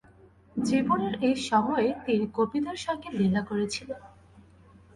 [0.55, 4.01] জীবনের এই সময়েই তিনি গোপীদের সঙ্গে লীলা করেছিলেন।